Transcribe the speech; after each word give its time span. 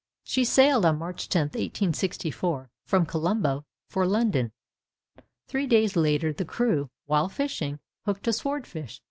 She 0.23 0.45
sailed 0.45 0.83
on 0.83 0.97
March 0.97 1.29
10, 1.29 1.49
1864, 1.49 2.71
from 2.87 3.05
Colombo, 3.05 3.65
for 3.87 4.07
London. 4.07 4.51
Three 5.47 5.67
days 5.67 5.95
later, 5.95 6.33
the 6.33 6.43
crew, 6.43 6.89
while 7.05 7.29
fishing, 7.29 7.77
hooked 8.07 8.27
a 8.27 8.33
sword 8.33 8.65
fish. 8.65 8.99